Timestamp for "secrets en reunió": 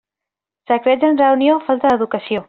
0.71-1.61